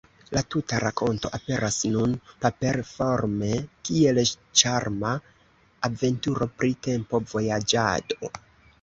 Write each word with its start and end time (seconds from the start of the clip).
La 0.35 0.41
tuta 0.53 0.77
rakonto 0.83 1.29
aperas 1.37 1.77
nun 1.97 2.15
paper-forme 2.47 3.51
kiel 3.91 4.23
ĉarma 4.33 5.15
aventuro 5.93 6.53
pri 6.61 6.77
tempo-vojaĝado. 6.91 8.37